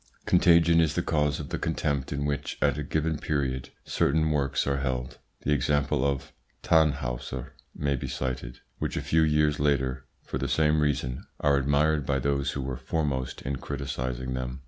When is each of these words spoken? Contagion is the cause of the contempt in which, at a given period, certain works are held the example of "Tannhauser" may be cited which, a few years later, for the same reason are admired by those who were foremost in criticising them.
Contagion 0.25 0.81
is 0.81 0.95
the 0.95 1.03
cause 1.03 1.39
of 1.39 1.49
the 1.49 1.59
contempt 1.59 2.11
in 2.11 2.25
which, 2.25 2.57
at 2.59 2.75
a 2.79 2.81
given 2.81 3.19
period, 3.19 3.69
certain 3.85 4.31
works 4.31 4.65
are 4.65 4.79
held 4.79 5.19
the 5.41 5.51
example 5.53 6.03
of 6.03 6.31
"Tannhauser" 6.63 7.51
may 7.75 7.95
be 7.95 8.07
cited 8.07 8.61
which, 8.79 8.97
a 8.97 9.01
few 9.03 9.21
years 9.21 9.59
later, 9.59 10.07
for 10.23 10.39
the 10.39 10.47
same 10.49 10.79
reason 10.79 11.27
are 11.39 11.55
admired 11.55 12.03
by 12.07 12.17
those 12.17 12.53
who 12.53 12.63
were 12.63 12.77
foremost 12.77 13.43
in 13.43 13.57
criticising 13.57 14.33
them. 14.33 14.59